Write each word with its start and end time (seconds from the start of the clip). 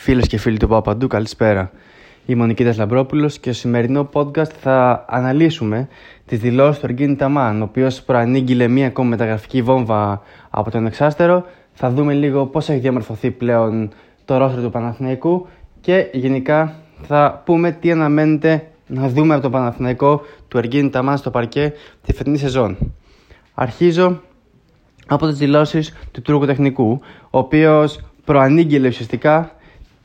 Φίλες 0.00 0.26
και 0.26 0.38
φίλοι 0.38 0.56
του 0.56 0.68
Παπαντού, 0.68 1.06
καλησπέρα. 1.06 1.70
Είμαι 2.26 2.42
ο 2.42 2.46
Νικήτας 2.46 2.76
Λαμπρόπουλος 2.76 3.38
και 3.38 3.52
στο 3.52 3.60
σημερινό 3.60 4.08
podcast 4.12 4.50
θα 4.60 5.04
αναλύσουμε 5.08 5.88
τις 6.26 6.38
δηλώσεις 6.38 6.80
του 6.80 6.86
Εργίνη 6.86 7.16
Ταμάν, 7.16 7.60
ο 7.60 7.64
οποίος 7.64 8.02
προανήγγειλε 8.02 8.68
μία 8.68 8.86
ακόμη 8.86 9.08
μεταγραφική 9.08 9.62
βόμβα 9.62 10.22
από 10.50 10.70
τον 10.70 10.86
εξάστερο. 10.86 11.44
Θα 11.72 11.90
δούμε 11.90 12.12
λίγο 12.12 12.46
πώς 12.46 12.68
έχει 12.68 12.78
διαμορφωθεί 12.78 13.30
πλέον 13.30 13.90
το 14.24 14.36
ρόστρο 14.36 14.62
του 14.62 14.70
Παναθηναϊκού 14.70 15.46
και 15.80 16.06
γενικά 16.12 16.74
θα 17.02 17.42
πούμε 17.44 17.70
τι 17.70 17.90
αναμένεται 17.90 18.66
να 18.86 19.08
δούμε 19.08 19.34
από 19.34 19.42
το 19.42 19.50
Παναθηναϊκό 19.50 20.22
του 20.48 20.58
Εργίνη 20.58 20.90
Ταμάν 20.90 21.16
στο 21.16 21.30
παρκέ 21.30 21.72
τη 22.02 22.12
φετινή 22.12 22.38
σεζόν. 22.38 22.76
Αρχίζω 23.54 24.20
από 25.06 25.26
τις 25.26 25.38
δηλώσεις 25.38 25.94
του 26.12 26.22
Τούρκου 26.22 26.46
Τεχνικού, 26.46 27.00
ο 27.30 27.38
οποίος 27.38 28.00
προανήγγειλε 28.24 28.88
ουσιαστικά 28.88 29.52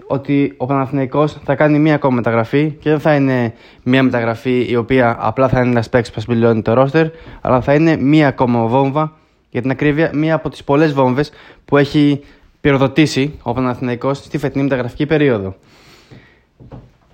ότι 0.07 0.53
ο 0.57 0.65
Παναθηναϊκός 0.65 1.37
θα 1.43 1.55
κάνει 1.55 1.79
μία 1.79 1.95
ακόμα 1.95 2.15
μεταγραφή 2.15 2.71
και 2.79 2.89
δεν 2.89 2.99
θα 2.99 3.15
είναι 3.15 3.53
μία 3.83 4.03
μεταγραφή 4.03 4.65
η 4.69 4.75
οποία 4.75 5.17
απλά 5.19 5.47
θα 5.47 5.59
είναι 5.59 5.69
ένας 5.69 5.89
παίξι 5.89 6.11
που 6.11 6.19
σπηλώνει 6.19 6.61
το 6.61 6.73
ρόστερ, 6.73 7.07
αλλά 7.41 7.61
θα 7.61 7.73
είναι 7.73 7.97
μία 7.97 8.27
ακόμα 8.27 8.65
βόμβα 8.65 9.11
για 9.49 9.61
την 9.61 9.71
ακρίβεια, 9.71 10.11
μία 10.13 10.35
από 10.35 10.49
τις 10.49 10.63
πολλές 10.63 10.93
βόμβες 10.93 11.31
που 11.65 11.77
έχει 11.77 12.23
πυροδοτήσει 12.61 13.39
ο 13.41 13.53
Παναθηναϊκός 13.53 14.17
στη 14.17 14.37
φετινή 14.37 14.63
μεταγραφική 14.63 15.05
περίοδο. 15.05 15.55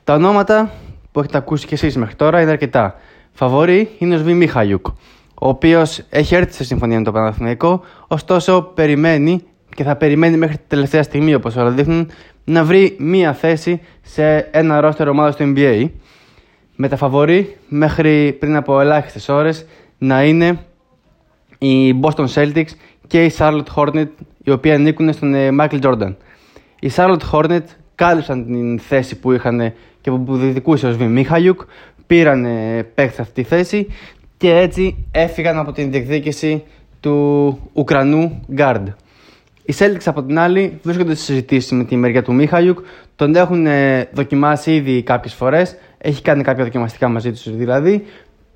Τα 0.03 0.13
ονόματα 0.13 0.71
που 1.11 1.19
έχετε 1.19 1.37
ακούσει 1.37 1.67
και 1.67 1.73
εσείς 1.73 1.97
μέχρι 1.97 2.15
τώρα 2.15 2.41
είναι 2.41 2.51
αρκετά. 2.51 2.95
Φαβορή 3.31 3.89
είναι 3.97 4.15
ο 4.15 4.17
Σβή 4.17 4.33
Μιχαλιούκ, 4.33 4.87
ο 5.33 5.47
οποίος 5.47 6.01
έχει 6.09 6.35
έρθει 6.35 6.53
σε 6.53 6.63
συμφωνία 6.63 6.97
με 6.97 7.03
το 7.03 7.11
Παναθηναϊκό, 7.11 7.81
ωστόσο 8.07 8.61
περιμένει 8.61 9.43
και 9.75 9.83
θα 9.83 9.95
περιμένει 9.95 10.37
μέχρι 10.37 10.57
τη 10.57 10.63
τελευταία 10.67 11.03
στιγμή, 11.03 11.33
όπως 11.33 11.55
όλα 11.55 11.69
δείχνουν, 11.69 12.09
να 12.49 12.63
βρει 12.63 12.95
μία 12.99 13.33
θέση 13.33 13.81
σε 14.01 14.37
ένα 14.37 14.79
ρόστερ 14.79 15.07
ομάδας 15.07 15.35
του 15.35 15.53
NBA. 15.55 15.89
Με 16.75 16.87
τα 16.87 16.95
φαβορή 16.95 17.57
μέχρι 17.67 18.37
πριν 18.39 18.55
από 18.55 18.79
ελάχιστες 18.79 19.29
ώρες 19.29 19.65
να 19.97 20.23
είναι 20.23 20.59
οι 21.57 21.99
Boston 22.01 22.25
Celtics 22.33 22.69
και 23.07 23.25
οι 23.25 23.33
Charlotte 23.37 23.73
Hornet, 23.75 24.07
οι 24.43 24.51
οποίοι 24.51 24.71
ανήκουν 24.71 25.13
στον 25.13 25.33
ε, 25.33 25.49
Michael 25.59 25.81
Jordan. 25.81 26.15
Οι 26.79 26.91
Charlotte 26.95 27.29
Hornet 27.31 27.63
κάλυψαν 27.95 28.45
την 28.45 28.79
θέση 28.79 29.19
που 29.19 29.31
είχαν 29.31 29.73
και 30.01 30.11
που 30.11 30.37
διδικούσε 30.37 30.87
ο 30.87 30.91
Σβήμ 30.91 31.11
Μιχαλιούκ, 31.11 31.61
πήραν 32.07 32.45
παίκτη 32.95 33.15
σε 33.15 33.21
αυτή 33.21 33.41
τη 33.41 33.47
θέση 33.47 33.87
και 34.37 34.55
έτσι 34.55 35.05
έφυγαν 35.11 35.57
από 35.57 35.71
την 35.71 35.91
διεκδίκηση 35.91 36.63
του 36.99 37.57
Ουκρανού 37.73 38.41
Guard. 38.57 38.83
Οι 39.69 39.73
Celtics 39.77 40.05
από 40.05 40.23
την 40.23 40.39
άλλη 40.39 40.79
βρίσκονται 40.83 41.15
σε 41.15 41.23
συζητήσεις 41.23 41.71
με 41.71 41.83
τη 41.83 41.95
μεριά 41.95 42.23
του 42.23 42.33
Μίχαλιουκ. 42.33 42.79
Τον 43.15 43.35
έχουν 43.35 43.65
ε, 43.65 44.09
δοκιμάσει 44.13 44.75
ήδη 44.75 45.03
κάποιες 45.03 45.33
φορές. 45.33 45.75
Έχει 45.97 46.21
κάνει 46.21 46.43
κάποια 46.43 46.63
δοκιμαστικά 46.63 47.07
μαζί 47.07 47.31
τους 47.31 47.55
δηλαδή. 47.55 48.05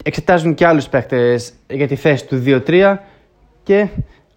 Εξετάζουν 0.04 0.54
και 0.54 0.68
άλλους 0.68 0.88
παίχτε 0.88 1.40
για 1.70 1.88
τη 1.88 1.96
θέση 1.96 2.28
του 2.28 2.44
2-3 2.46 2.96
και 3.64 3.88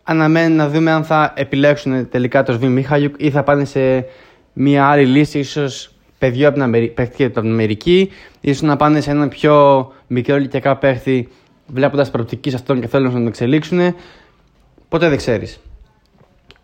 αναμένουν 0.02 0.56
να 0.56 0.68
δούμε 0.68 0.90
αν 0.90 1.04
θα 1.04 1.32
επιλέξουν 1.36 2.08
τελικά 2.08 2.42
το 2.42 2.52
Σβήμ 2.52 2.72
Μίχαλιουκ 2.72 3.14
ή 3.18 3.30
θα 3.30 3.42
πάνε 3.42 3.64
σε 3.64 4.04
μια 4.52 4.86
άλλη 4.86 5.06
λύση, 5.06 5.38
ίσως 5.38 5.90
παιδιό 6.18 6.48
από 6.48 6.58
την 7.32 7.36
Αμερική, 7.36 8.10
ίσως 8.40 8.62
να 8.62 8.76
πάνε 8.76 9.00
σε 9.00 9.10
έναν 9.10 9.28
πιο 9.28 9.86
μικρό 10.06 10.36
ηλικιακά 10.36 10.76
παίχτη 10.76 11.28
βλέποντας 11.66 12.10
προοπτική 12.10 12.50
σε 12.50 12.56
αυτόν 12.56 12.80
και 12.80 12.86
θέλουν 12.86 13.06
να 13.06 13.12
τον 13.12 13.26
εξελίξουν. 13.26 13.94
Ποτέ 14.88 15.08
δεν 15.08 15.16
ξέρεις. 15.16 15.60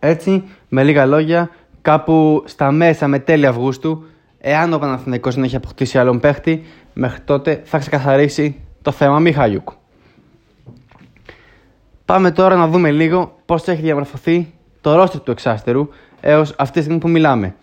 Έτσι, 0.04 0.44
με 0.68 0.84
λίγα 0.84 1.06
λόγια, 1.06 1.50
κάπου 1.82 2.42
στα 2.46 2.70
μέσα 2.70 3.08
με 3.08 3.18
τέλη 3.18 3.46
Αυγούστου, 3.46 4.04
εάν 4.40 4.72
ο 4.72 4.78
Παναθηναϊκός 4.78 5.34
δεν 5.34 5.44
έχει 5.44 5.56
αποκτήσει 5.56 5.98
άλλον 5.98 6.20
παίχτη, 6.20 6.64
μέχρι 6.92 7.20
τότε 7.20 7.62
θα 7.64 7.78
ξεκαθαρίσει 7.78 8.60
το 8.82 8.90
θέμα 8.90 9.18
Μιχαλιούκ. 9.18 9.68
Πάμε 12.04 12.30
τώρα 12.30 12.56
να 12.56 12.68
δούμε 12.68 12.90
λίγο 12.90 13.38
πώς 13.46 13.68
έχει 13.68 13.82
διαμορφωθεί 13.82 14.52
το 14.80 14.94
ρόστρο 14.94 15.20
του 15.20 15.30
εξάστερου 15.30 15.88
έως 16.20 16.54
αυτή 16.58 16.72
τη 16.72 16.80
στιγμή 16.80 17.00
που 17.00 17.08
μιλάμε. 17.08 17.54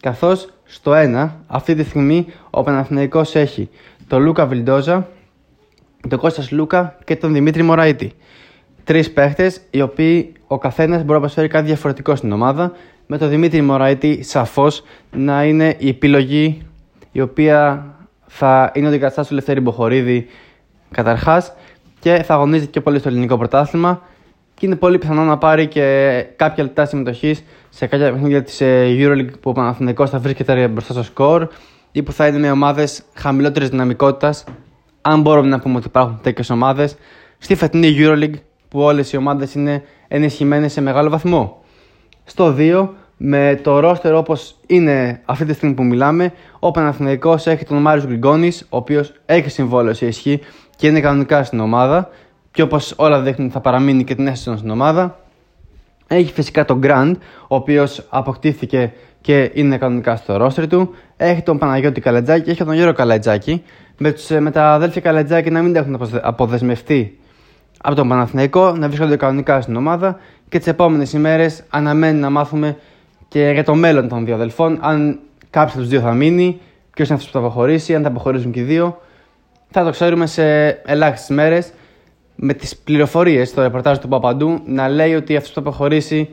Καθώς 0.00 0.52
στο 0.64 0.92
1, 0.94 1.30
αυτή 1.46 1.74
τη 1.74 1.82
στιγμή 1.84 2.26
ο 2.50 2.62
Παναθηναϊκός 2.62 3.34
έχει 3.34 3.68
τον 4.06 4.22
Λούκα 4.22 4.46
Βιλντόζα, 4.46 5.08
τον 6.08 6.18
Κώστας 6.18 6.50
Λούκα 6.50 6.98
και 7.04 7.16
τον 7.16 7.32
Δημήτρη 7.32 7.62
Μωραήτη 7.62 8.12
τρεις 8.84 9.12
παίχτες, 9.12 9.60
οι 9.70 9.80
οποίοι 9.80 10.32
ο 10.52 10.58
καθένας 10.58 11.00
μπορεί 11.00 11.12
να 11.12 11.18
προσφέρει 11.18 11.48
κάτι 11.48 11.66
διαφορετικό 11.66 12.14
στην 12.16 12.32
ομάδα. 12.32 12.72
Με 13.06 13.18
τον 13.18 13.28
Δημήτρη 13.28 13.62
Μωράητη 13.62 14.22
σαφώς 14.22 14.82
να 15.10 15.44
είναι 15.44 15.74
η 15.78 15.88
επιλογή 15.88 16.62
η 17.12 17.20
οποία 17.20 17.86
θα 18.26 18.70
είναι 18.74 18.86
ο 18.86 18.88
αντικαταστάτη 18.88 19.28
του 19.28 19.34
Λευτέρη 19.34 19.60
Μποχορίδη 19.60 20.26
καταρχάς 20.90 21.52
και 22.00 22.22
θα 22.22 22.34
αγωνίζεται 22.34 22.70
και 22.70 22.80
πολύ 22.80 22.98
στο 22.98 23.08
ελληνικό 23.08 23.36
πρωτάθλημα. 23.36 24.02
Και 24.54 24.66
είναι 24.66 24.76
πολύ 24.76 24.98
πιθανό 24.98 25.24
να 25.24 25.38
πάρει 25.38 25.66
και 25.66 26.26
κάποια 26.36 26.64
λεπτά 26.64 26.84
συμμετοχής 26.86 27.44
σε 27.68 27.86
κάποια 27.86 28.12
παιχνίδια 28.12 28.42
της 28.42 28.60
ε, 28.60 28.96
Euroleague 28.98 29.40
που 29.40 29.50
ο 29.50 29.52
Παναθηναϊκός 29.52 30.10
θα 30.10 30.18
βρίσκεται 30.18 30.68
μπροστά 30.68 30.92
στο 30.92 31.02
σκορ 31.02 31.48
ή 31.92 32.02
που 32.02 32.12
θα 32.12 32.26
είναι 32.26 32.38
με 32.38 32.50
ομάδες 32.50 33.02
χαμηλότερης 33.14 33.68
δυναμικότητας. 33.68 34.44
Αν 35.00 35.20
μπορούμε 35.20 35.48
να 35.48 35.58
πούμε 35.60 35.76
ότι 35.76 35.86
υπάρχουν 35.86 36.18
τέτοιες 36.22 36.50
ομάδες 36.50 36.96
στη 37.38 37.54
φετινή 37.54 37.94
Euroleague 37.98 38.38
που 38.68 38.80
όλες 38.80 39.12
οι 39.12 39.16
ομάδες 39.16 39.54
είναι 39.54 39.82
ενισχυμένες 40.12 40.72
σε 40.72 40.80
μεγάλο 40.80 41.10
βαθμό. 41.10 41.62
Στο 42.24 42.54
2, 42.58 42.88
με 43.16 43.60
το 43.62 43.78
ρόστερ 43.80 44.14
όπως 44.14 44.56
είναι 44.66 45.20
αυτή 45.24 45.44
τη 45.44 45.52
στιγμή 45.52 45.74
που 45.74 45.84
μιλάμε, 45.84 46.32
ο 46.58 46.70
Παναθηναϊκός 46.70 47.46
έχει 47.46 47.64
τον 47.64 47.76
Μάριος 47.78 48.06
Γκριγκόνης, 48.06 48.66
ο 48.68 48.76
οποίος 48.76 49.12
έχει 49.26 49.50
συμβόλαιο 49.50 49.94
σε 49.94 50.06
ισχύ 50.06 50.40
και 50.76 50.86
είναι 50.86 51.00
κανονικά 51.00 51.44
στην 51.44 51.60
ομάδα 51.60 52.08
και 52.50 52.62
όπως 52.62 52.94
όλα 52.96 53.20
δείχνουν 53.20 53.50
θα 53.50 53.60
παραμείνει 53.60 54.04
και 54.04 54.14
την 54.14 54.26
αίσθηση 54.26 54.56
στην 54.56 54.70
ομάδα. 54.70 55.18
Έχει 56.06 56.32
φυσικά 56.32 56.64
τον 56.64 56.80
Grand, 56.82 57.12
ο 57.48 57.54
οποίος 57.54 58.06
αποκτήθηκε 58.08 58.92
και 59.20 59.50
είναι 59.54 59.78
κανονικά 59.78 60.16
στο 60.16 60.36
ρόστερ 60.36 60.66
του. 60.66 60.94
Έχει 61.16 61.42
τον 61.42 61.58
Παναγιώτη 61.58 62.00
Καλετζάκη, 62.00 62.50
έχει 62.50 62.64
τον 62.64 62.74
Γιώργο 62.74 62.92
Καλετζάκη. 62.92 63.62
Με, 63.98 64.12
τους, 64.12 64.28
με 64.28 64.50
τα 64.50 64.72
αδέλφια 64.72 65.00
Καλετζάκη 65.00 65.50
να 65.50 65.62
μην 65.62 65.76
έχουν 65.76 66.00
αποδεσμευτεί 66.22 67.18
από 67.82 67.94
τον 67.94 68.08
Παναθηναϊκό 68.08 68.72
να 68.72 68.86
βρίσκονται 68.86 69.16
κανονικά 69.16 69.60
στην 69.60 69.76
ομάδα 69.76 70.18
και 70.48 70.58
τις 70.58 70.66
επόμενες 70.66 71.12
ημέρες 71.12 71.62
αναμένει 71.68 72.18
να 72.18 72.30
μάθουμε 72.30 72.76
και 73.28 73.50
για 73.52 73.64
το 73.64 73.74
μέλλον 73.74 74.08
των 74.08 74.24
δύο 74.24 74.34
αδελφών. 74.34 74.78
Αν 74.80 75.18
κάποιος 75.50 75.72
από 75.72 75.82
τους 75.82 75.90
δύο 75.90 76.00
θα 76.00 76.12
μείνει, 76.12 76.60
ποιος 76.90 77.08
είναι 77.08 77.16
αυτός 77.16 77.32
που 77.32 77.38
θα 77.38 77.46
αποχωρήσει, 77.46 77.94
αν 77.94 78.02
θα 78.02 78.08
αποχωρήσουν 78.08 78.52
και 78.52 78.60
οι 78.60 78.62
δύο. 78.62 79.00
Θα 79.70 79.84
το 79.84 79.90
ξέρουμε 79.90 80.26
σε 80.26 80.68
ελάχιστες 80.68 81.36
μέρες 81.36 81.72
με 82.34 82.54
τις 82.54 82.76
πληροφορίες 82.76 83.48
στο 83.48 83.62
ρεπορτάζ 83.62 83.98
του 83.98 84.08
Παπαντού 84.08 84.60
να 84.66 84.88
λέει 84.88 85.14
ότι 85.14 85.36
αυτός 85.36 85.52
που 85.52 85.54
θα 85.54 85.68
αποχωρήσει 85.68 86.28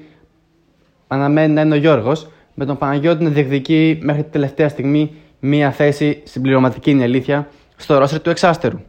αναμένει 1.08 1.54
να 1.54 1.62
είναι 1.62 1.74
ο 1.74 1.78
Γιώργος, 1.78 2.28
με 2.54 2.66
τον 2.66 2.78
Παναγιώτη 2.78 3.24
να 3.24 3.30
διεκδικεί 3.30 4.00
μέχρι 4.02 4.24
τη 4.24 4.30
τελευταία 4.30 4.70
στιγμή 4.70 5.16
μία 5.40 5.72
θέση 5.72 6.22
συμπληρωματική 6.24 6.92
είναι 6.92 7.04
αλήθεια 7.04 7.48
στο 7.76 7.98
ρόστερ 7.98 8.22
του 8.22 8.30
εξάστερου. 8.30 8.80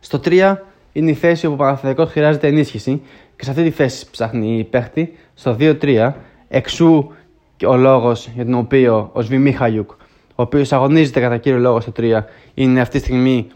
Στο 0.00 0.20
3 0.24 0.56
είναι 0.92 1.10
η 1.10 1.14
θέση 1.14 1.46
όπου 1.46 1.54
ο 1.54 1.58
Παναθηναϊκός 1.58 2.10
χρειάζεται 2.10 2.46
ενίσχυση 2.46 3.02
και 3.36 3.44
σε 3.44 3.50
αυτή 3.50 3.62
τη 3.62 3.70
θέση 3.70 4.10
ψάχνει 4.10 4.58
η 4.58 4.64
παίχτη 4.64 5.12
στο 5.34 5.56
2-3. 5.60 6.12
Εξού 6.48 7.08
και 7.56 7.66
ο 7.66 7.76
λόγος 7.76 8.28
για 8.34 8.44
τον 8.44 8.54
οποίο 8.54 9.10
ο 9.12 9.20
Σβή 9.20 9.38
Μιχαλιούκ, 9.38 9.90
ο 9.90 10.42
οποίος 10.42 10.72
αγωνίζεται 10.72 11.20
κατά 11.20 11.36
κύριο 11.36 11.58
λόγο 11.58 11.80
στο 11.80 11.92
3, 11.96 12.20
είναι 12.54 12.80
αυτή 12.80 12.98
τη 12.98 13.04
στιγμή 13.04 13.46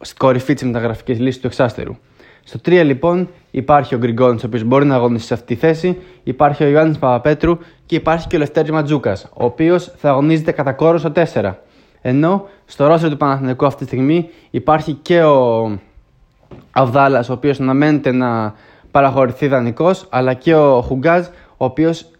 στην 0.00 0.16
κορυφή 0.18 0.54
της 0.54 0.62
μεταγραφικής 0.62 1.18
λύσης 1.18 1.40
του 1.40 1.46
εξάστερου. 1.46 1.96
Στο 2.44 2.58
3 2.64 2.82
λοιπόν 2.84 3.28
υπάρχει 3.50 3.94
ο 3.94 3.98
Γκριγκόνης, 3.98 4.42
ο 4.42 4.46
οποίος 4.46 4.62
μπορεί 4.64 4.84
να 4.84 4.94
αγωνίσει 4.94 5.26
σε 5.26 5.34
αυτή 5.34 5.54
τη 5.54 5.60
θέση, 5.60 5.98
υπάρχει 6.22 6.64
ο 6.64 6.68
Ιωάννης 6.68 6.98
Παπαπέτρου 6.98 7.58
και 7.86 7.94
υπάρχει 7.94 8.26
και 8.26 8.36
ο 8.36 8.38
Λευτέρης 8.38 8.70
Ματζούκας, 8.70 9.24
ο 9.24 9.44
οποίος 9.44 9.92
θα 9.96 10.10
αγωνίζεται 10.10 10.52
κατά 10.52 10.72
κόρο 10.72 10.98
στο 10.98 11.12
4. 11.34 11.52
Ενώ 12.00 12.48
στο 12.64 12.86
ρόστερ 12.86 13.10
του 13.10 13.16
Παναθηναϊκού 13.16 13.66
αυτή 13.66 13.78
τη 13.78 13.86
στιγμή 13.86 14.28
υπάρχει 14.50 14.92
και 14.92 15.22
ο 15.22 15.70
Αβδάλας, 16.72 17.28
ο 17.28 17.32
οποίος 17.32 17.60
αναμένεται 17.60 18.12
να 18.12 18.54
παραχωρηθεί 18.90 19.46
δανεικός, 19.46 20.06
αλλά 20.10 20.34
και 20.34 20.54
ο 20.54 20.82
Χουγκάζ, 20.82 21.26
ο 21.56 21.64
οποίος 21.64 22.10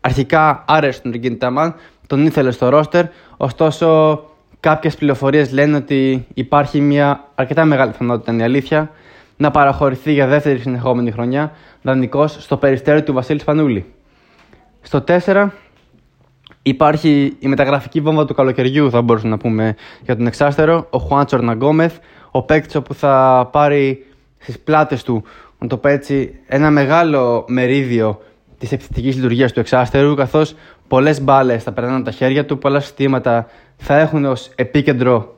αρχικά 0.00 0.64
άρεσε 0.66 1.00
τον 1.00 1.10
Ριγκίν 1.10 1.38
Ταμάν, 1.38 1.74
τον 2.06 2.26
ήθελε 2.26 2.50
στο 2.50 2.68
ρόστερ, 2.68 3.04
ωστόσο 3.36 4.20
κάποιες 4.60 4.96
πληροφορίες 4.96 5.52
λένε 5.52 5.76
ότι 5.76 6.26
υπάρχει 6.34 6.80
μια 6.80 7.24
αρκετά 7.34 7.64
μεγάλη 7.64 7.90
πιθανότητα, 7.90 8.32
είναι 8.32 8.42
η 8.42 8.44
αλήθεια, 8.44 8.90
να 9.36 9.50
παραχωρηθεί 9.50 10.12
για 10.12 10.26
δεύτερη 10.26 10.58
συνεχόμενη 10.58 11.10
χρονιά 11.10 11.52
δανεικός 11.82 12.36
στο 12.40 12.56
περιστέρι 12.56 13.02
του 13.02 13.12
Βασίλης 13.12 13.44
Πανούλη. 13.44 13.94
Στο 14.82 15.04
4 15.24 15.48
υπάρχει 16.62 17.36
η 17.38 17.48
μεταγραφική 17.48 18.00
βόμβα 18.00 18.24
του 18.24 18.34
καλοκαιριού, 18.34 18.90
θα 18.90 19.02
μπορούσαμε 19.02 19.30
να 19.30 19.38
πούμε 19.38 19.76
για 20.04 20.16
τον 20.16 20.26
εξάστερο, 20.26 20.86
ο 20.90 20.98
Χουάντσο 20.98 21.38
Ναγκόμεθ, 21.38 21.96
ο 22.30 22.42
παίκτης 22.42 22.80
που 22.82 22.94
θα 22.94 23.48
πάρει 23.52 24.06
στις 24.38 24.58
πλάτες 24.58 25.02
του, 25.02 25.22
να 25.58 25.66
το 25.66 25.76
πω 25.76 25.88
έτσι, 25.88 26.38
ένα 26.46 26.70
μεγάλο 26.70 27.44
μερίδιο 27.48 28.20
της 28.58 28.72
επιθετικής 28.72 29.14
λειτουργίας 29.14 29.52
του 29.52 29.60
εξάστερου, 29.60 30.14
καθώς 30.14 30.54
πολλές 30.88 31.22
μπάλες 31.22 31.62
θα 31.62 31.72
περνάνε 31.72 31.96
από 31.96 32.04
τα 32.04 32.10
χέρια 32.10 32.44
του, 32.44 32.58
πολλά 32.58 32.80
συστήματα 32.80 33.46
θα 33.76 33.98
έχουν 33.98 34.24
ως 34.24 34.50
επίκεντρο 34.54 35.34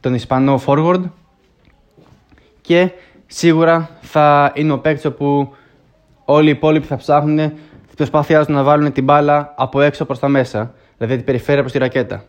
τον 0.00 0.14
Ισπανό 0.14 0.62
forward 0.66 1.02
και 2.60 2.90
σίγουρα 3.26 3.90
θα 4.00 4.52
είναι 4.54 4.72
ο 4.72 4.78
παίκτης 4.78 5.04
όπου 5.04 5.54
όλοι 6.24 6.48
οι 6.48 6.50
υπόλοιποι 6.50 6.86
θα 6.86 6.96
ψάχνουν 6.96 7.36
την 7.86 7.96
προσπάθειά 7.96 8.44
του 8.44 8.52
να 8.52 8.62
βάλουν 8.62 8.92
την 8.92 9.04
μπάλα 9.04 9.54
από 9.56 9.80
έξω 9.80 10.04
προς 10.04 10.18
τα 10.18 10.28
μέσα, 10.28 10.74
δηλαδή 10.96 11.16
την 11.16 11.24
περιφέρεια 11.24 11.60
προς 11.60 11.72
τη 11.72 11.78
ρακέτα. 11.78 12.24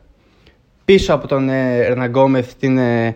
Πίσω 0.85 1.13
από 1.13 1.27
τον 1.27 1.49
ε, 1.49 1.95
την, 2.59 2.77
ε, 2.77 3.15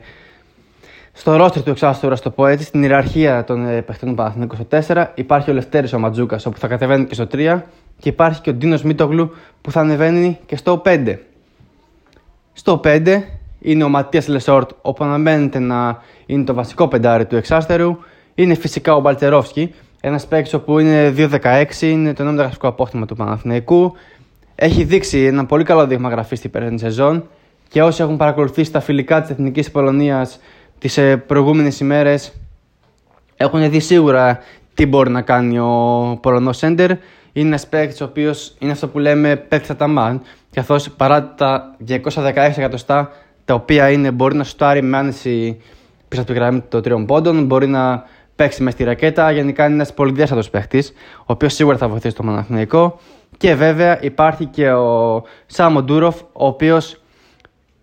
στο 1.19 1.35
ρόστερ 1.35 1.63
του 1.63 1.69
εξάστερου, 1.69 2.13
ας 2.13 2.17
το 2.17 2.29
πω 2.29 2.47
έτσι, 2.47 2.65
στην 2.65 2.81
ιεραρχία 2.81 3.43
των 3.43 3.67
ε, 3.67 3.81
παιχτών 3.81 4.09
του 4.09 4.15
Παναθηνικού 4.15 4.55
στο 4.55 4.65
4, 4.87 5.05
υπάρχει 5.15 5.49
ο 5.49 5.53
Λευτέρης 5.53 5.93
ο 5.93 5.99
Ματζούκας, 5.99 6.45
όπου 6.45 6.57
θα 6.57 6.67
κατεβαίνει 6.67 7.05
και 7.05 7.13
στο 7.13 7.27
3, 7.31 7.61
και 7.99 8.09
υπάρχει 8.09 8.41
και 8.41 8.49
ο 8.49 8.53
Ντίνος 8.53 8.83
Μίτογλου 8.83 9.35
που 9.61 9.71
θα 9.71 9.79
ανεβαίνει 9.79 10.39
και 10.45 10.55
στο 10.55 10.81
5. 10.85 11.15
Στο 12.53 12.81
5 12.83 13.21
είναι 13.59 13.83
ο 13.83 13.89
Ματίας 13.89 14.27
Λεσόρτ, 14.27 14.69
όπου 14.81 15.03
αναμένεται 15.03 15.59
να 15.59 16.01
είναι 16.25 16.43
το 16.43 16.53
βασικό 16.53 16.87
πεντάρι 16.87 17.25
του 17.25 17.35
εξάστερου. 17.35 17.97
Είναι 18.35 18.53
φυσικά 18.53 18.95
ο 18.95 18.99
Μπαλτερόφσκι, 18.99 19.73
ένας 20.01 20.27
παίκτης 20.27 20.59
που 20.59 20.79
είναι 20.79 21.13
2-16, 21.17 21.81
είναι 21.81 22.13
το 22.13 22.23
νέο 22.23 22.37
μεταγραφικό 22.37 22.67
απόκτημα 22.67 23.05
του 23.05 23.15
Παναθηναϊκού. 23.15 23.93
Έχει 24.55 24.83
δείξει 24.83 25.23
ένα 25.23 25.45
πολύ 25.45 25.63
καλό 25.63 25.87
δείγμα 25.87 26.09
γραφής 26.09 26.37
στην 26.37 26.51
περσινή 26.51 26.79
σεζόν 26.79 27.27
και 27.67 27.83
όσοι 27.83 28.01
έχουν 28.01 28.17
παρακολουθήσει 28.17 28.71
τα 28.71 28.79
φιλικά 28.79 29.21
της 29.21 29.29
Εθνικής 29.29 29.71
Πολωνίας 29.71 30.39
τις 30.79 30.97
ε, 30.97 31.17
προηγούμενες 31.17 31.79
ημέρες 31.79 32.31
έχουν 33.35 33.69
δει 33.69 33.79
σίγουρα 33.79 34.39
τι 34.73 34.85
μπορεί 34.85 35.09
να 35.09 35.21
κάνει 35.21 35.59
ο 35.59 36.17
Πολωνό 36.21 36.51
Σέντερ. 36.51 36.89
Είναι 37.33 37.47
ένας 37.47 37.67
παίκτης 37.67 38.01
ο 38.01 38.05
οποίος 38.05 38.55
είναι 38.59 38.71
αυτό 38.71 38.87
που 38.87 38.99
λέμε 38.99 39.35
παίκτη 39.35 39.71
αταμάν, 39.71 40.21
καθώς 40.53 40.89
παρά 40.89 41.33
τα 41.33 41.75
216 41.87 41.99
εκατοστά 42.35 43.11
τα 43.45 43.53
οποία 43.53 43.89
είναι, 43.89 44.11
μπορεί 44.11 44.35
να 44.35 44.43
σουτάρει 44.43 44.81
με 44.81 44.97
άνεση 44.97 45.61
πίσω 46.07 46.21
από 46.21 46.31
τη 46.31 46.37
γραμμή 46.37 46.61
των 46.69 46.81
τριών 46.81 47.05
πόντων, 47.05 47.45
μπορεί 47.45 47.67
να 47.67 48.03
παίξει 48.35 48.63
μες 48.63 48.73
στη 48.73 48.83
ρακέτα. 48.83 49.31
Γενικά 49.31 49.65
είναι 49.65 49.73
ένας 49.73 49.93
πολύ 49.93 50.11
διάστατος 50.11 50.49
παίχτη, 50.49 50.83
ο 51.19 51.23
οποίος 51.25 51.53
σίγουρα 51.53 51.77
θα 51.77 51.87
βοηθήσει 51.87 52.15
το 52.15 52.23
Παναθηναϊκό. 52.23 52.99
Και 53.37 53.55
βέβαια 53.55 54.01
υπάρχει 54.01 54.45
και 54.45 54.71
ο 54.71 55.23
Σάμο 55.45 55.83
Ντούροφ, 55.83 56.21
ο 56.21 56.45
οποίος 56.45 57.01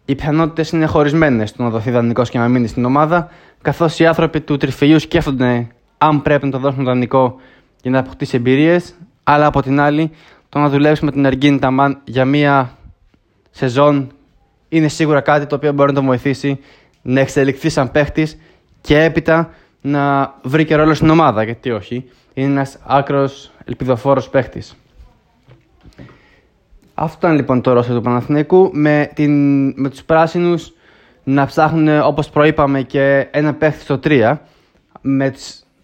οι 0.06 0.14
πιθανότητες 0.14 0.70
είναι 0.70 0.86
χωρισμένες 0.86 1.48
στο 1.48 1.62
να 1.62 1.70
δοθεί 1.70 1.90
δανεικός 1.90 2.30
και 2.30 2.38
να 2.38 2.48
μείνει 2.48 2.66
στην 2.66 2.84
ομάδα, 2.84 3.30
καθώς 3.62 3.98
οι 3.98 4.06
άνθρωποι 4.06 4.40
του 4.40 4.56
τριφυλιού 4.56 4.98
σκέφτονται 4.98 5.66
αν 5.98 6.22
πρέπει 6.22 6.44
να 6.44 6.50
το 6.50 6.58
δώσουν 6.58 6.84
δανεικό 6.84 7.36
για 7.82 7.90
να 7.90 7.98
αποκτήσει 7.98 8.36
εμπειρίες, 8.36 8.94
αλλά 9.22 9.46
από 9.46 9.62
την 9.62 9.80
άλλη 9.80 10.10
το 10.48 10.58
να 10.58 10.68
δουλέψει 10.68 11.04
με 11.04 11.10
την 11.10 11.24
Εργίνη 11.24 11.58
Ταμάν 11.58 12.00
για 12.04 12.24
μία 12.24 12.76
σεζόν 13.50 14.10
είναι 14.68 14.88
σίγουρα 14.88 15.20
κάτι 15.20 15.46
το 15.46 15.54
οποίο 15.54 15.72
μπορεί 15.72 15.88
να 15.88 15.94
τον 15.94 16.04
βοηθήσει 16.06 16.58
να 17.02 17.20
εξελιχθεί 17.20 17.68
σαν 17.68 17.90
παίχτης 17.90 18.38
και 18.80 19.02
έπειτα 19.02 19.50
να 19.80 20.34
βρει 20.42 20.64
και 20.64 20.74
ρόλο 20.74 20.94
στην 20.94 21.10
ομάδα. 21.10 21.42
Γιατί 21.42 21.70
όχι, 21.70 22.10
είναι 22.34 22.50
ένας 22.50 22.78
άκρος 22.86 23.50
ελπιδοφόρος 23.64 24.28
παίχτης. 24.28 24.76
Αυτό 26.98 27.26
ήταν 27.26 27.36
λοιπόν 27.36 27.60
το 27.60 27.72
ρόλο 27.72 27.84
του 27.86 28.00
Παναθηναϊκού 28.00 28.70
με, 28.72 29.10
την, 29.14 29.66
με 29.80 29.88
τους 29.88 30.04
πράσινους 30.04 30.72
να 31.24 31.46
ψάχνουν 31.46 32.00
όπως 32.00 32.30
προείπαμε 32.30 32.82
και 32.82 33.28
ένα 33.30 33.54
παίχτη 33.54 33.80
στο 33.80 34.00
3 34.04 34.36
με, 35.00 35.32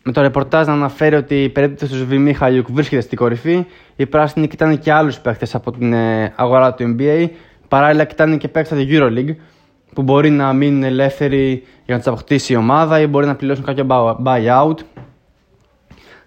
με 0.02 0.12
το 0.12 0.20
ρεπορτάζ 0.20 0.66
να 0.66 0.72
αναφέρει 0.72 1.14
ότι 1.14 1.42
η 1.42 1.48
περίπτωση 1.48 1.92
του 1.92 1.98
Σβημί 1.98 2.32
Χαλιουκ 2.32 2.66
βρίσκεται 2.70 3.02
στην 3.02 3.18
κορυφή. 3.18 3.66
Οι 3.96 4.06
πράσινοι 4.06 4.48
κοιτάνε 4.48 4.76
και 4.76 4.92
άλλους 4.92 5.18
παίχτες 5.18 5.54
από 5.54 5.70
την 5.70 5.92
ε, 5.92 6.32
αγορά 6.36 6.74
του 6.74 6.96
NBA 6.98 7.28
παράλληλα 7.68 8.04
κοιτάνε 8.04 8.36
και 8.36 8.48
παίχτες 8.48 8.78
από 8.78 8.88
την 8.88 8.98
EuroLeague 9.00 9.36
που 9.94 10.02
μπορεί 10.02 10.30
να 10.30 10.52
μείνουν 10.52 10.82
ελεύθεροι 10.82 11.62
για 11.84 11.94
να 11.94 11.96
τους 11.96 12.06
αποκτήσει 12.06 12.52
η 12.52 12.56
ομάδα 12.56 13.00
ή 13.00 13.06
μπορεί 13.06 13.26
να 13.26 13.34
πληρώσουν 13.34 13.64
κάποιο 13.64 13.86
buyout. 14.24 14.76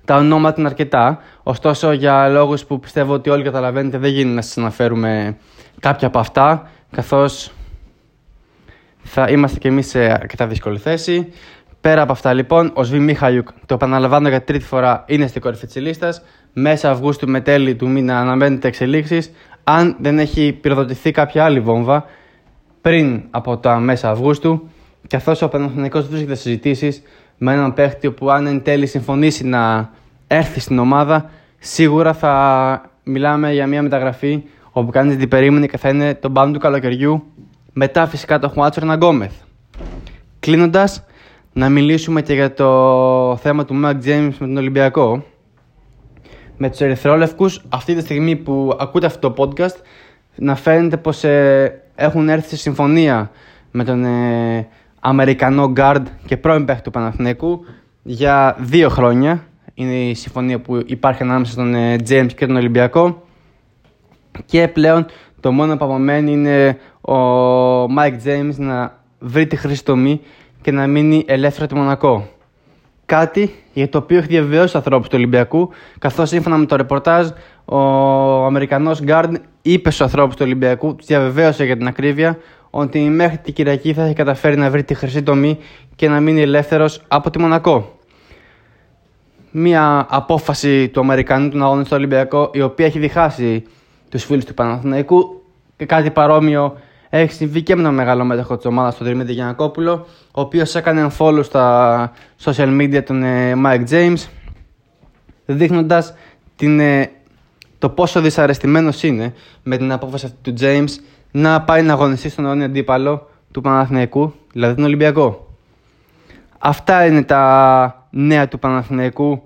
Τα 0.06 0.16
ονόματα 0.16 0.56
είναι 0.60 0.70
αρκετά, 0.70 1.20
ωστόσο 1.48 1.92
για 1.92 2.28
λόγους 2.28 2.66
που 2.66 2.80
πιστεύω 2.80 3.14
ότι 3.14 3.30
όλοι 3.30 3.44
καταλαβαίνετε 3.44 3.98
δεν 3.98 4.12
γίνεται 4.12 4.36
να 4.36 4.42
σας 4.42 4.58
αναφέρουμε 4.58 5.38
κάποια 5.80 6.08
από 6.08 6.20
αυτά, 6.20 6.70
καθώς 6.92 7.52
θα 9.04 9.28
είμαστε 9.30 9.60
και 9.60 9.68
εμείς 9.68 9.88
σε 9.88 10.00
αρκετά 10.00 10.48
δύσκολη 10.48 10.78
θέση. 10.78 11.32
Πέρα 11.82 12.02
από 12.02 12.12
αυτά 12.12 12.34
λοιπόν, 12.34 12.72
ο 12.74 12.84
Σβή 12.84 13.00
Μιχαλιουκ, 13.00 13.48
το 13.66 13.74
επαναλαμβάνω 13.74 14.30
για 14.30 14.44
τρίτη 14.44 14.66
φορά, 14.66 15.04
είναι 15.08 15.28
στην 15.28 15.42
κορυφή 15.42 15.66
της 15.66 15.76
λίστας. 15.76 16.22
Μέσα 16.54 16.90
Αυγούστου 16.92 17.30
με 17.30 17.42
τέλη 17.42 17.76
του 17.76 17.90
μήνα 17.90 18.20
αναμένεται 18.20 18.68
εξελίξεις. 18.68 19.32
Αν 19.64 19.96
δεν 20.00 20.20
έχει 20.20 20.54
πυροδοτηθεί 20.62 21.12
κάποια 21.12 21.44
άλλη 21.44 21.60
βόμβα, 21.60 22.06
πριν 22.82 23.24
από 23.30 23.58
τα 23.58 23.80
μέσα 23.80 24.10
Αυγούστου, 24.10 24.70
καθώς 25.08 25.42
ο 25.42 25.48
Παναθυνικό 25.48 26.02
βρίσκεται 26.02 26.36
συζητήσεις 26.36 27.02
με 27.38 27.54
έναν 27.54 27.74
παίχτη 27.74 28.12
που 28.12 28.32
αν 28.32 28.48
εν 28.48 28.64
τέλει 28.64 28.88
συμφωνήσει 28.88 29.46
να 29.46 29.90
έρθει 30.28 30.60
στην 30.60 30.80
ομάδα, 30.80 31.30
σίγουρα 31.58 32.14
θα 32.14 32.82
μιλάμε 33.04 33.54
για 33.54 33.68
μια 33.68 33.82
μεταγραφή 33.82 34.44
όπου 34.72 34.92
κανεί 34.92 35.16
την 35.16 35.28
περίμενε 35.28 35.66
και 35.66 35.78
θα 35.78 35.90
είναι 35.90 36.14
τον 36.14 36.34
πάνω 36.34 36.52
του 36.52 36.60
καλοκαιριού 36.60 37.24
μετά 37.74 38.08
φυσικά 38.08 38.40
το 38.40 38.50
Χουάτσο 38.50 38.94
Γκόμεθ. 38.96 39.34
Κλείνοντας, 40.40 41.06
να 41.54 41.70
μιλήσουμε 41.70 42.22
και 42.22 42.34
για 42.34 42.54
το 42.54 43.38
θέμα 43.42 43.66
του 43.66 43.74
Μακ 43.74 44.02
James 44.06 44.32
με 44.40 44.48
τον 44.48 44.58
Ολυμπιακό. 44.58 45.24
Με 46.58 46.70
τους 46.70 46.80
Ερυθρόλευκους, 46.80 47.62
αυτή 47.70 47.96
τη 47.96 48.02
στιγμή 48.02 48.36
που 48.36 48.78
ακούτε 48.80 49.06
αυτό 49.06 49.32
το 49.32 49.44
podcast, 49.44 49.76
να 50.36 50.56
φαίνεται 50.56 50.98
πως 50.98 51.24
ε, 51.24 51.82
έχουν 51.96 52.30
έρθει 52.30 52.50
σε 52.50 52.58
συμφωνία 52.58 53.32
με 53.72 53.84
τον 53.84 54.06
ε, 54.06 54.68
Αμερικανό 55.00 55.74
guard 55.76 56.04
και 56.26 56.38
πρώην 56.38 56.66
παίχτη 56.66 56.84
του 56.84 56.92
Παναθηναϊκού 56.92 57.66
για 58.04 58.56
δύο 58.60 58.90
χρόνια. 58.90 59.44
Είναι 59.78 59.94
η 59.94 60.14
συμφωνία 60.14 60.60
που 60.60 60.84
υπάρχει 60.86 61.24
ανάμεσα 61.24 61.52
στον 61.52 61.76
ε, 61.76 61.96
James 62.10 62.34
και 62.36 62.46
τον 62.46 62.56
Ολυμπιακό. 62.56 63.24
Και 64.46 64.68
πλέον 64.68 65.06
το 65.40 65.52
μόνο 65.52 65.78
που 65.78 65.86
απομένει 65.86 66.32
είναι 66.32 66.78
ο 67.02 67.16
Mike 67.84 68.18
James 68.26 68.56
να 68.58 69.00
βρει 69.20 69.48
τη 69.48 69.56
χρήση 69.56 69.86
τομή 69.86 70.22
και 70.62 70.72
να 70.72 70.88
μείνει 70.88 71.24
ελεύθερο 71.28 71.68
του 71.68 71.76
Μονακό. 71.76 72.28
Κάτι 73.06 73.56
για 73.74 73.90
το 73.90 73.98
οποίο 73.98 74.18
έχει 74.18 74.28
διαβεβαιώσει 74.28 74.78
ανθρώπου 74.78 75.04
του 75.04 75.14
Ολυμπιακού, 75.14 75.70
καθώς 76.00 76.30
σύμφωνα 76.30 76.58
με 76.58 76.66
το 76.66 76.76
ρεπορτάζ, 76.76 77.30
ο 77.66 77.80
Αμερικανός 78.46 79.02
Γκάρντ 79.04 79.36
είπε 79.62 79.90
στους 79.90 80.02
ανθρώπους 80.02 80.36
του 80.36 80.42
Ολυμπιακού, 80.46 80.96
τους 80.96 81.06
διαβεβαίωσε 81.06 81.66
για 81.66 81.78
την 81.78 81.88
ακρίβεια, 81.88 82.38
ότι 82.70 83.00
μέχρι 83.00 83.38
την 83.38 83.54
Κυριακή 83.54 83.94
θα 83.94 84.04
έχει 84.04 84.14
καταφέρει 84.14 84.58
να 84.58 84.70
βρει 84.70 84.84
τη 84.84 84.94
χρυσή 84.94 85.24
τομή 85.24 85.58
και 85.96 86.10
να 86.10 86.20
μείνει 86.20 86.42
ελεύθερος 86.42 87.02
από 87.08 87.30
τη 87.30 87.40
Μονακό. 87.40 88.00
Μία 89.58 90.06
απόφαση 90.10 90.90
του 90.90 91.00
Αμερικανού 91.00 91.50
του 91.50 91.64
αγώνα 91.64 91.84
στο 91.84 91.96
Ολυμπιακό, 91.96 92.50
η 92.54 92.62
οποία 92.62 92.86
έχει 92.86 93.00
διχάσει 93.00 93.64
τους 94.10 94.24
φίλους 94.24 94.46
του 94.46 94.54
Παναθηναϊκού 94.54 95.42
και 95.78 95.86
κάτι 95.86 96.12
παρόμοιο 96.12 96.78
έχει 97.10 97.34
συμβεί 97.34 97.62
και 97.62 97.76
με 97.76 97.82
ένα 97.82 97.92
μεγάλο 97.92 98.24
μέτοχο 98.24 98.56
της 98.56 98.66
ομάδας, 98.66 98.98
τον 98.98 99.08
Δημήτρη 99.08 99.34
Γιανακόπουλο, 99.34 100.06
ο 100.32 100.42
οποίος 100.42 100.76
έκανε 100.76 101.12
follow 101.18 101.44
στα 101.44 102.12
social 102.44 102.82
media 102.82 103.04
τον 103.06 103.24
ε, 103.24 103.54
Mike 103.66 103.84
James, 103.90 104.28
δείχνοντας 105.46 106.14
ε, 106.60 107.06
το 107.80 107.90
πόσο 107.90 108.22
δυσαρεστημένος 108.22 109.04
είναι 109.04 109.34
με 109.64 109.78
την 109.78 109.92
απόφαση 109.92 110.26
αυτή 110.26 110.52
του 110.52 110.54
James 110.60 111.02
να 111.32 111.62
πάει 111.62 111.82
να 111.82 111.94
αγωνιστεί 111.94 112.30
στον 112.30 112.46
αιώνιο 112.46 112.66
αντίπαλο 112.66 113.30
του 113.52 113.62
Παναθηναϊκού, 113.62 114.34
δηλαδή 114.54 114.76
τον 114.76 114.84
Ολυμπιακό. 114.84 115.48
Αυτά 116.58 117.06
είναι 117.06 117.24
τα 117.24 118.05
νέα 118.18 118.48
του 118.48 118.60
Παναθηναϊκού 118.60 119.44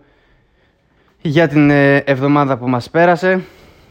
για 1.22 1.48
την 1.48 1.70
ε, 1.70 1.96
εβδομάδα 1.96 2.58
που 2.58 2.70
μας 2.70 2.90
πέρασε. 2.90 3.44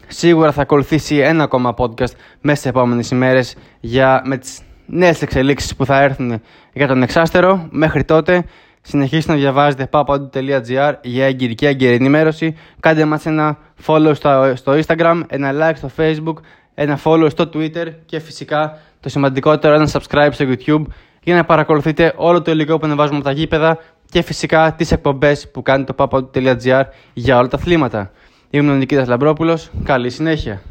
Σίγουρα 0.07 0.51
θα 0.51 0.61
ακολουθήσει 0.61 1.17
ένα 1.17 1.43
ακόμα 1.43 1.73
podcast 1.77 2.13
μέσα 2.41 2.57
στις 2.57 2.65
επόμενες 2.65 3.11
ημέρες 3.11 3.55
με 4.23 4.37
τις 4.37 4.61
νέες 4.85 5.21
εξελίξεις 5.21 5.75
που 5.75 5.85
θα 5.85 6.01
έρθουν 6.01 6.41
για 6.73 6.87
τον 6.87 7.01
εξάστερο. 7.01 7.67
Μέχρι 7.69 8.03
τότε, 8.03 8.43
συνεχίστε 8.81 9.31
να 9.31 9.37
διαβάζετε 9.37 9.89
papadou.gr 9.91 10.93
για 11.01 11.25
έγκυρη 11.25 11.55
και 11.55 11.67
έγκυρη 11.67 11.93
ενημέρωση. 11.93 12.55
Κάντε 12.79 13.05
μας 13.05 13.25
ένα 13.25 13.57
follow 13.85 14.11
στο, 14.15 14.53
στο 14.55 14.79
Instagram, 14.85 15.21
ένα 15.27 15.51
like 15.53 15.75
στο 15.75 15.89
Facebook, 15.97 16.35
ένα 16.73 16.99
follow 17.03 17.27
στο 17.29 17.49
Twitter 17.53 17.87
και 18.05 18.19
φυσικά 18.19 18.77
το 18.99 19.09
σημαντικότερο 19.09 19.73
ένα 19.73 19.89
subscribe 19.91 20.29
στο 20.31 20.45
YouTube 20.47 20.83
για 21.23 21.35
να 21.35 21.45
παρακολουθείτε 21.45 22.13
όλο 22.15 22.41
το 22.41 22.51
υλικό 22.51 22.77
που 22.77 22.85
ανεβάζουμε 22.85 23.17
από 23.17 23.25
τα 23.25 23.31
γήπεδα 23.31 23.77
και 24.09 24.21
φυσικά 24.21 24.73
τις 24.73 24.91
εκπομπές 24.91 25.49
που 25.51 25.61
κάνει 25.61 25.83
το 25.83 25.95
papadou.gr 25.97 26.83
για 27.13 27.37
όλα 27.37 27.47
τα 27.47 27.57
αθλήματα. 27.57 28.11
Ήμουν 28.49 28.71
ο 28.71 28.75
Νικήτας 28.75 29.07
Λαμπρόπουλος. 29.07 29.69
Καλή 29.83 30.09
συνέχεια. 30.09 30.61